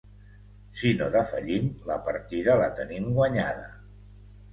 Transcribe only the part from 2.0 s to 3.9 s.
partida la tenim guanyada.